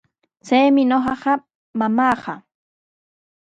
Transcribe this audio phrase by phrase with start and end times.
[0.45, 1.33] Chaymi ñuqapa
[1.79, 2.33] mamaaqa.